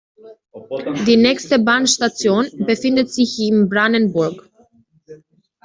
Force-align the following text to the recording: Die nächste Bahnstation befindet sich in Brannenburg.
Die 1.05 1.15
nächste 1.15 1.59
Bahnstation 1.59 2.47
befindet 2.65 3.11
sich 3.13 3.37
in 3.39 3.69
Brannenburg. 3.69 4.49